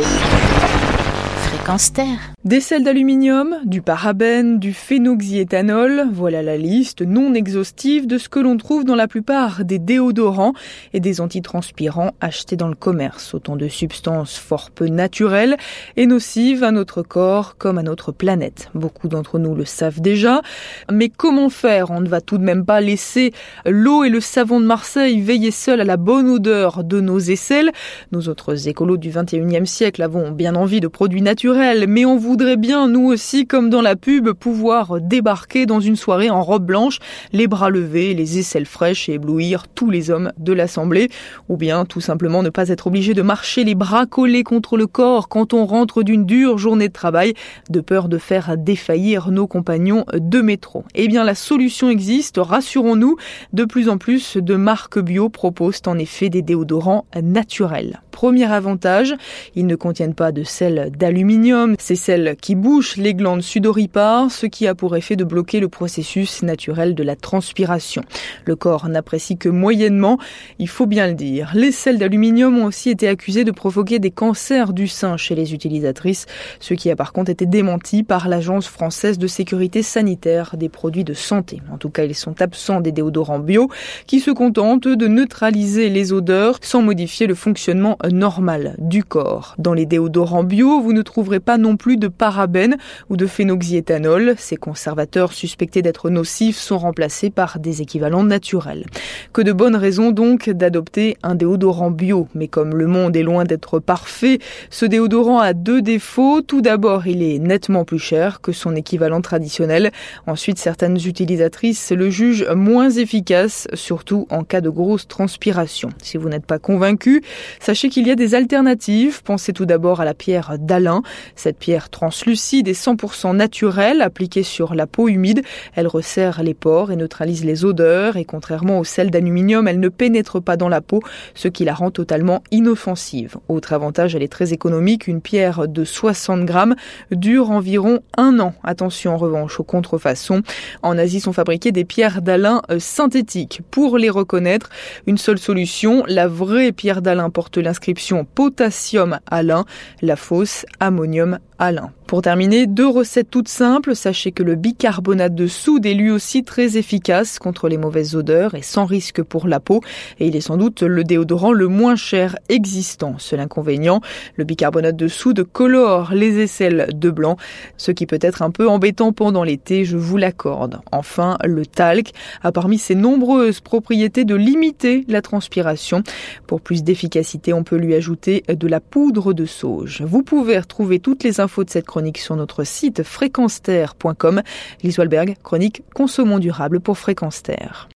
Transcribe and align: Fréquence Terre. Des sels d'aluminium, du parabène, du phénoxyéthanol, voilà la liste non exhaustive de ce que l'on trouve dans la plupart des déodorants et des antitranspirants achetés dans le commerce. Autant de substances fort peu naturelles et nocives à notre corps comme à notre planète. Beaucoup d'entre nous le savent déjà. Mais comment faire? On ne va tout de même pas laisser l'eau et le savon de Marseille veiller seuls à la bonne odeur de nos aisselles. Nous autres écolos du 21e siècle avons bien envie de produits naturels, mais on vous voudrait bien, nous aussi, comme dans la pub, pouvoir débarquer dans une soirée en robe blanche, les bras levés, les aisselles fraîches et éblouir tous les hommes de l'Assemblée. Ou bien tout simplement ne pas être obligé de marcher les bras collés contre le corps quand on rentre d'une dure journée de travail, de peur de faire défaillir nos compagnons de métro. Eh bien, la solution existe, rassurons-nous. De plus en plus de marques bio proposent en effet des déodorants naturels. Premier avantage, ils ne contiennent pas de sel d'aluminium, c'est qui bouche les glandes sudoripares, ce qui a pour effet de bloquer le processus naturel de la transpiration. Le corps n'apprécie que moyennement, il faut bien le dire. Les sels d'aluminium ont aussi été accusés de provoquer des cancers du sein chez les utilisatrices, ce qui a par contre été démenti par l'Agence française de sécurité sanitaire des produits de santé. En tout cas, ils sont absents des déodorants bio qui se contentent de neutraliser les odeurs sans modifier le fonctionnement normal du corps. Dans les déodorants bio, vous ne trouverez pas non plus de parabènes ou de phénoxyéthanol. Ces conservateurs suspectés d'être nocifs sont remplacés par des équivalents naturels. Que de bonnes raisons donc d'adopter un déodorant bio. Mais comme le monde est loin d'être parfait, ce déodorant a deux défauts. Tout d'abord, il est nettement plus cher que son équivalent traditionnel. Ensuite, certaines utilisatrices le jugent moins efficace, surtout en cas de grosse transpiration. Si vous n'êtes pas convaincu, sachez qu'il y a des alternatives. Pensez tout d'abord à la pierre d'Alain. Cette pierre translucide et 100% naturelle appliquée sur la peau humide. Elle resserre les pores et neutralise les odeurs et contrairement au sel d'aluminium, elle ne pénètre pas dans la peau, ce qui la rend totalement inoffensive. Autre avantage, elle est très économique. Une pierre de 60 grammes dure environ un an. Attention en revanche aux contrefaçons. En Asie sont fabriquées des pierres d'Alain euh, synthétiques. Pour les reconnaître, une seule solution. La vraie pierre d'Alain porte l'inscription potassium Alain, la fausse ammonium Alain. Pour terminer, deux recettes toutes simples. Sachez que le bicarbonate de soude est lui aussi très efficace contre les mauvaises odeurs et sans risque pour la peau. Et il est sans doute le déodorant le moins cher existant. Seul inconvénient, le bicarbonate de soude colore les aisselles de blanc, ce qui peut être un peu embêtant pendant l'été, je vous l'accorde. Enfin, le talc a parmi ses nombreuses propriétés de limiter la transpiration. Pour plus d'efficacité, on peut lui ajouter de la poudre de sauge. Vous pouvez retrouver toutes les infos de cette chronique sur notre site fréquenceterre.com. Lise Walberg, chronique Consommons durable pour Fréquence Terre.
Fréquence 0.00 1.92
Terre. 1.92 2.31
Des 2.44 2.60
sels 2.60 2.82
d'aluminium, 2.82 3.58
du 3.64 3.82
parabène, 3.82 4.58
du 4.58 4.72
phénoxyéthanol, 4.72 6.08
voilà 6.12 6.42
la 6.42 6.56
liste 6.56 7.00
non 7.00 7.34
exhaustive 7.34 8.08
de 8.08 8.18
ce 8.18 8.28
que 8.28 8.40
l'on 8.40 8.56
trouve 8.56 8.82
dans 8.84 8.96
la 8.96 9.06
plupart 9.06 9.64
des 9.64 9.78
déodorants 9.78 10.52
et 10.92 10.98
des 10.98 11.20
antitranspirants 11.20 12.10
achetés 12.20 12.56
dans 12.56 12.66
le 12.66 12.74
commerce. 12.74 13.32
Autant 13.32 13.54
de 13.54 13.68
substances 13.68 14.38
fort 14.38 14.72
peu 14.72 14.88
naturelles 14.88 15.56
et 15.96 16.06
nocives 16.06 16.64
à 16.64 16.72
notre 16.72 17.02
corps 17.02 17.56
comme 17.58 17.78
à 17.78 17.84
notre 17.84 18.10
planète. 18.10 18.70
Beaucoup 18.74 19.06
d'entre 19.06 19.38
nous 19.38 19.54
le 19.54 19.64
savent 19.64 20.00
déjà. 20.00 20.42
Mais 20.90 21.10
comment 21.10 21.48
faire? 21.48 21.92
On 21.92 22.00
ne 22.00 22.08
va 22.08 22.20
tout 22.20 22.38
de 22.38 22.44
même 22.44 22.64
pas 22.64 22.80
laisser 22.80 23.32
l'eau 23.66 24.02
et 24.02 24.08
le 24.08 24.20
savon 24.20 24.58
de 24.58 24.66
Marseille 24.66 25.20
veiller 25.20 25.52
seuls 25.52 25.80
à 25.80 25.84
la 25.84 25.96
bonne 25.96 26.28
odeur 26.28 26.82
de 26.82 27.00
nos 27.00 27.20
aisselles. 27.20 27.70
Nous 28.10 28.28
autres 28.28 28.66
écolos 28.66 28.96
du 28.96 29.10
21e 29.12 29.64
siècle 29.64 30.02
avons 30.02 30.32
bien 30.32 30.56
envie 30.56 30.80
de 30.80 30.88
produits 30.88 31.22
naturels, 31.22 31.86
mais 31.86 32.04
on 32.04 32.16
vous 32.16 32.31
voudrait 32.32 32.56
bien, 32.56 32.88
nous 32.88 33.08
aussi, 33.08 33.46
comme 33.46 33.68
dans 33.68 33.82
la 33.82 33.94
pub, 33.94 34.30
pouvoir 34.30 35.02
débarquer 35.02 35.66
dans 35.66 35.80
une 35.80 35.96
soirée 35.96 36.30
en 36.30 36.42
robe 36.42 36.64
blanche, 36.64 36.98
les 37.34 37.46
bras 37.46 37.68
levés, 37.68 38.14
les 38.14 38.38
aisselles 38.38 38.64
fraîches 38.64 39.10
et 39.10 39.12
éblouir 39.12 39.68
tous 39.68 39.90
les 39.90 40.10
hommes 40.10 40.32
de 40.38 40.54
l'Assemblée. 40.54 41.10
Ou 41.50 41.58
bien 41.58 41.84
tout 41.84 42.00
simplement 42.00 42.42
ne 42.42 42.48
pas 42.48 42.70
être 42.70 42.86
obligé 42.86 43.12
de 43.12 43.20
marcher 43.20 43.64
les 43.64 43.74
bras 43.74 44.06
collés 44.06 44.44
contre 44.44 44.78
le 44.78 44.86
corps 44.86 45.28
quand 45.28 45.52
on 45.52 45.66
rentre 45.66 46.02
d'une 46.02 46.24
dure 46.24 46.56
journée 46.56 46.88
de 46.88 46.94
travail, 46.94 47.34
de 47.68 47.82
peur 47.82 48.08
de 48.08 48.16
faire 48.16 48.56
défaillir 48.56 49.30
nos 49.30 49.46
compagnons 49.46 50.06
de 50.14 50.40
métro. 50.40 50.86
Eh 50.94 51.08
bien, 51.08 51.24
la 51.24 51.34
solution 51.34 51.90
existe, 51.90 52.38
rassurons-nous. 52.38 53.18
De 53.52 53.66
plus 53.66 53.90
en 53.90 53.98
plus 53.98 54.38
de 54.38 54.56
marques 54.56 54.98
bio 54.98 55.28
proposent 55.28 55.82
en 55.84 55.98
effet 55.98 56.30
des 56.30 56.40
déodorants 56.40 57.04
naturels. 57.22 58.00
Premier 58.10 58.50
avantage, 58.50 59.14
ils 59.54 59.66
ne 59.66 59.76
contiennent 59.76 60.14
pas 60.14 60.32
de 60.32 60.44
sel 60.44 60.92
d'aluminium, 60.96 61.74
c'est 61.78 61.96
qui 62.40 62.54
bouche 62.54 62.96
les 62.96 63.14
glandes 63.14 63.42
sudoripares, 63.42 64.30
ce 64.30 64.46
qui 64.46 64.66
a 64.66 64.74
pour 64.74 64.96
effet 64.96 65.16
de 65.16 65.24
bloquer 65.24 65.60
le 65.60 65.68
processus 65.68 66.42
naturel 66.42 66.94
de 66.94 67.02
la 67.02 67.16
transpiration. 67.16 68.02
Le 68.44 68.56
corps 68.56 68.88
n'apprécie 68.88 69.36
que 69.36 69.48
moyennement, 69.48 70.18
il 70.58 70.68
faut 70.68 70.86
bien 70.86 71.06
le 71.06 71.14
dire. 71.14 71.52
Les 71.54 71.72
sels 71.72 71.98
d'aluminium 71.98 72.58
ont 72.58 72.66
aussi 72.66 72.90
été 72.90 73.08
accusés 73.08 73.44
de 73.44 73.50
provoquer 73.50 73.98
des 73.98 74.10
cancers 74.10 74.72
du 74.72 74.88
sein 74.88 75.16
chez 75.16 75.34
les 75.34 75.54
utilisatrices, 75.54 76.26
ce 76.60 76.74
qui 76.74 76.90
a 76.90 76.96
par 76.96 77.12
contre 77.12 77.30
été 77.30 77.46
démenti 77.46 78.02
par 78.02 78.28
l'Agence 78.28 78.66
française 78.66 79.18
de 79.18 79.26
sécurité 79.26 79.82
sanitaire 79.82 80.56
des 80.56 80.68
produits 80.68 81.04
de 81.04 81.14
santé. 81.14 81.60
En 81.72 81.78
tout 81.78 81.90
cas, 81.90 82.04
ils 82.04 82.14
sont 82.14 82.40
absents 82.42 82.80
des 82.80 82.92
déodorants 82.92 83.38
bio 83.38 83.68
qui 84.06 84.20
se 84.20 84.30
contentent 84.30 84.88
de 84.88 85.06
neutraliser 85.06 85.88
les 85.88 86.12
odeurs 86.12 86.58
sans 86.62 86.82
modifier 86.82 87.26
le 87.26 87.34
fonctionnement 87.34 87.98
normal 88.10 88.76
du 88.78 89.04
corps. 89.04 89.54
Dans 89.58 89.74
les 89.74 89.86
déodorants 89.86 90.44
bio, 90.44 90.80
vous 90.80 90.92
ne 90.92 91.02
trouverez 91.02 91.40
pas 91.40 91.58
non 91.58 91.76
plus 91.76 91.96
de 91.96 92.08
parabènes 92.12 92.76
ou 93.10 93.16
de 93.16 93.26
phénoxyéthanol. 93.26 94.34
Ces 94.38 94.56
conservateurs 94.56 95.32
suspectés 95.32 95.82
d'être 95.82 96.10
nocifs 96.10 96.58
sont 96.58 96.78
remplacés 96.78 97.30
par 97.30 97.58
des 97.58 97.82
équivalents 97.82 98.24
naturels. 98.24 98.86
Que 99.32 99.42
de 99.42 99.52
bonnes 99.52 99.76
raisons 99.76 100.10
donc 100.10 100.50
d'adopter 100.50 101.16
un 101.22 101.34
déodorant 101.34 101.90
bio. 101.90 102.28
Mais 102.34 102.48
comme 102.48 102.74
le 102.76 102.86
monde 102.86 103.16
est 103.16 103.22
loin 103.22 103.44
d'être 103.44 103.78
parfait, 103.78 104.38
ce 104.70 104.86
déodorant 104.86 105.38
a 105.38 105.52
deux 105.52 105.82
défauts. 105.82 106.42
Tout 106.42 106.60
d'abord, 106.60 107.06
il 107.06 107.22
est 107.22 107.38
nettement 107.38 107.84
plus 107.84 107.98
cher 107.98 108.40
que 108.40 108.52
son 108.52 108.76
équivalent 108.76 109.20
traditionnel. 109.20 109.90
Ensuite, 110.26 110.58
certaines 110.58 110.96
utilisatrices 110.96 111.92
le 111.92 112.10
jugent 112.10 112.46
moins 112.54 112.90
efficace, 112.90 113.68
surtout 113.74 114.26
en 114.30 114.44
cas 114.44 114.60
de 114.60 114.70
grosse 114.70 115.08
transpiration. 115.08 115.90
Si 116.02 116.16
vous 116.16 116.28
n'êtes 116.28 116.46
pas 116.46 116.58
convaincu, 116.58 117.22
sachez 117.60 117.88
qu'il 117.88 118.06
y 118.06 118.10
a 118.10 118.14
des 118.14 118.34
alternatives. 118.34 119.22
Pensez 119.22 119.52
tout 119.52 119.66
d'abord 119.66 120.00
à 120.00 120.04
la 120.04 120.14
pierre 120.14 120.56
d'Alain. 120.58 121.02
Cette 121.36 121.58
pierre 121.58 121.90
translucide 122.02 122.66
et 122.66 122.72
100% 122.72 123.36
naturelle 123.36 124.02
appliquée 124.02 124.42
sur 124.42 124.74
la 124.74 124.88
peau 124.88 125.06
humide. 125.06 125.42
Elle 125.76 125.86
resserre 125.86 126.42
les 126.42 126.52
pores 126.52 126.90
et 126.90 126.96
neutralise 126.96 127.44
les 127.44 127.64
odeurs 127.64 128.16
et 128.16 128.24
contrairement 128.24 128.80
au 128.80 128.84
sel 128.84 129.12
d'aluminium, 129.12 129.68
elle 129.68 129.78
ne 129.78 129.88
pénètre 129.88 130.42
pas 130.42 130.56
dans 130.56 130.68
la 130.68 130.80
peau, 130.80 131.00
ce 131.36 131.46
qui 131.46 131.64
la 131.64 131.74
rend 131.74 131.92
totalement 131.92 132.42
inoffensive. 132.50 133.36
Autre 133.48 133.72
avantage, 133.72 134.16
elle 134.16 134.24
est 134.24 134.32
très 134.32 134.52
économique. 134.52 135.06
Une 135.06 135.20
pierre 135.20 135.68
de 135.68 135.84
60 135.84 136.44
grammes 136.44 136.74
dure 137.12 137.52
environ 137.52 138.00
un 138.16 138.40
an. 138.40 138.54
Attention 138.64 139.14
en 139.14 139.16
revanche 139.16 139.60
aux 139.60 139.64
contrefaçons. 139.64 140.42
En 140.82 140.98
Asie 140.98 141.20
sont 141.20 141.32
fabriquées 141.32 141.70
des 141.70 141.84
pierres 141.84 142.20
d'Alain 142.20 142.62
euh, 142.72 142.80
synthétiques. 142.80 143.60
Pour 143.70 143.96
les 143.96 144.10
reconnaître, 144.10 144.70
une 145.06 145.18
seule 145.18 145.38
solution. 145.38 146.02
La 146.08 146.26
vraie 146.26 146.72
pierre 146.72 147.00
d'Alain 147.00 147.30
porte 147.30 147.58
l'inscription 147.58 148.24
potassium 148.24 149.20
Alain, 149.30 149.66
la 150.00 150.16
fausse 150.16 150.66
ammonium 150.80 151.38
Alain. 151.62 152.01
Pour 152.12 152.20
terminer, 152.20 152.66
deux 152.66 152.86
recettes 152.86 153.30
toutes 153.30 153.48
simples. 153.48 153.96
Sachez 153.96 154.32
que 154.32 154.42
le 154.42 154.54
bicarbonate 154.54 155.34
de 155.34 155.46
soude 155.46 155.86
est 155.86 155.94
lui 155.94 156.10
aussi 156.10 156.44
très 156.44 156.76
efficace 156.76 157.38
contre 157.38 157.70
les 157.70 157.78
mauvaises 157.78 158.14
odeurs 158.14 158.54
et 158.54 158.60
sans 158.60 158.84
risque 158.84 159.22
pour 159.22 159.48
la 159.48 159.60
peau. 159.60 159.80
Et 160.20 160.26
il 160.26 160.36
est 160.36 160.42
sans 160.42 160.58
doute 160.58 160.82
le 160.82 161.04
déodorant 161.04 161.52
le 161.52 161.68
moins 161.68 161.96
cher 161.96 162.36
existant. 162.50 163.14
Seul 163.16 163.40
inconvénient, 163.40 164.02
le 164.36 164.44
bicarbonate 164.44 164.94
de 164.94 165.08
soude 165.08 165.42
colore 165.50 166.12
les 166.12 166.38
aisselles 166.38 166.90
de 166.92 167.08
blanc, 167.08 167.38
ce 167.78 167.92
qui 167.92 168.04
peut 168.04 168.18
être 168.20 168.42
un 168.42 168.50
peu 168.50 168.68
embêtant 168.68 169.14
pendant 169.14 169.42
l'été, 169.42 169.86
je 169.86 169.96
vous 169.96 170.18
l'accorde. 170.18 170.82
Enfin, 170.92 171.38
le 171.46 171.64
talc 171.64 172.12
a 172.42 172.52
parmi 172.52 172.76
ses 172.76 172.94
nombreuses 172.94 173.60
propriétés 173.60 174.26
de 174.26 174.34
limiter 174.34 175.06
la 175.08 175.22
transpiration. 175.22 176.02
Pour 176.46 176.60
plus 176.60 176.82
d'efficacité, 176.82 177.54
on 177.54 177.64
peut 177.64 177.76
lui 177.78 177.94
ajouter 177.94 178.44
de 178.50 178.68
la 178.68 178.80
poudre 178.80 179.32
de 179.32 179.46
sauge. 179.46 180.02
Vous 180.02 180.22
pouvez 180.22 180.58
retrouver 180.58 180.98
toutes 180.98 181.24
les 181.24 181.40
infos 181.40 181.64
de 181.64 181.70
cette 181.70 181.86
chronique 182.02 182.18
sur 182.18 182.34
notre 182.34 182.64
site 182.64 183.04
fréquenceterre.com. 183.04 184.42
Lise 184.82 184.98
Walberg, 184.98 185.36
chronique 185.44 185.84
Consommons 185.94 186.40
durable 186.40 186.80
pour 186.80 186.98
Fréquence 186.98 187.44
Terre. 187.44 187.88